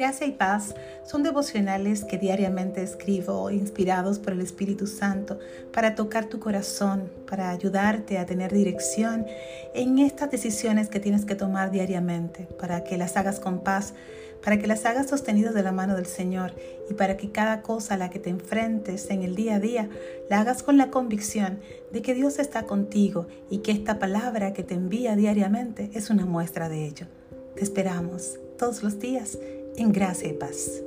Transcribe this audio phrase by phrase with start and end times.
[0.00, 0.74] Gracia y paz
[1.04, 5.38] son devocionales que diariamente escribo inspirados por el Espíritu Santo
[5.74, 9.26] para tocar tu corazón, para ayudarte a tener dirección
[9.74, 13.92] en estas decisiones que tienes que tomar diariamente, para que las hagas con paz,
[14.42, 16.54] para que las hagas sostenidas de la mano del Señor
[16.88, 19.90] y para que cada cosa a la que te enfrentes en el día a día
[20.30, 21.60] la hagas con la convicción
[21.92, 26.24] de que Dios está contigo y que esta palabra que te envía diariamente es una
[26.24, 27.06] muestra de ello.
[27.54, 29.36] Te esperamos todos los días
[29.76, 30.82] en gracia y paz.